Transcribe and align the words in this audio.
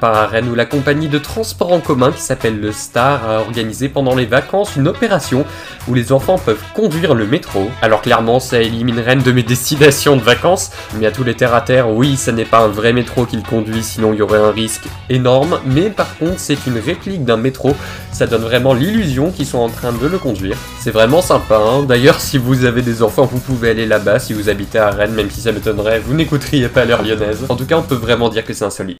Par 0.00 0.14
à 0.14 0.26
Rennes 0.26 0.48
où 0.48 0.54
la 0.54 0.64
compagnie 0.64 1.08
de 1.08 1.18
transport 1.18 1.72
en 1.72 1.80
commun 1.80 2.12
qui 2.12 2.20
s'appelle 2.20 2.60
le 2.60 2.70
Star 2.70 3.28
a 3.28 3.40
organisé 3.40 3.88
pendant 3.88 4.14
les 4.14 4.26
vacances 4.26 4.76
une 4.76 4.86
opération 4.86 5.44
où 5.88 5.94
les 5.94 6.12
enfants 6.12 6.38
peuvent 6.38 6.62
conduire 6.74 7.14
le 7.14 7.26
métro. 7.26 7.68
Alors 7.82 8.00
clairement 8.00 8.38
ça 8.38 8.60
élimine 8.60 9.00
Rennes 9.00 9.22
de 9.22 9.32
mes 9.32 9.42
destinations 9.42 10.16
de 10.16 10.22
vacances, 10.22 10.70
mais 11.00 11.06
à 11.06 11.10
tous 11.10 11.24
les 11.24 11.34
terres 11.34 11.54
à 11.54 11.62
terre, 11.62 11.90
oui 11.90 12.16
ça 12.16 12.30
n'est 12.30 12.44
pas 12.44 12.60
un 12.60 12.68
vrai 12.68 12.92
métro 12.92 13.26
qu'il 13.26 13.42
conduit 13.42 13.82
sinon 13.82 14.12
il 14.12 14.20
y 14.20 14.22
aurait 14.22 14.38
un 14.38 14.52
risque 14.52 14.84
énorme, 15.10 15.58
mais 15.66 15.90
par 15.90 16.16
contre 16.16 16.38
c'est 16.38 16.66
une 16.66 16.78
réplique 16.78 17.24
d'un 17.24 17.36
métro, 17.36 17.74
ça 18.12 18.26
donne 18.26 18.42
vraiment 18.42 18.74
l'illusion 18.74 19.32
qu'ils 19.32 19.46
sont 19.46 19.58
en 19.58 19.68
train 19.68 19.92
de 19.92 20.06
le 20.06 20.18
conduire. 20.18 20.56
C'est 20.78 20.92
vraiment 20.92 21.22
sympa, 21.22 21.56
hein. 21.56 21.82
d'ailleurs 21.82 22.20
si 22.20 22.38
vous 22.38 22.64
avez 22.64 22.82
des 22.82 23.02
enfants 23.02 23.24
vous 23.24 23.40
pouvez 23.40 23.70
aller 23.70 23.86
là-bas 23.86 24.20
si 24.20 24.32
vous 24.32 24.48
habitez 24.48 24.78
à 24.78 24.90
Rennes, 24.90 25.14
même 25.14 25.30
si 25.30 25.40
ça 25.40 25.50
m'étonnerait, 25.50 25.98
vous 25.98 26.14
n'écouteriez 26.14 26.68
pas 26.68 26.84
l'heure 26.84 27.02
lyonnaise. 27.02 27.44
En 27.48 27.56
tout 27.56 27.66
cas 27.66 27.76
on 27.76 27.82
peut 27.82 27.96
vraiment 27.96 28.28
dire 28.28 28.44
que 28.44 28.52
c'est 28.52 28.64
insolite. 28.64 28.96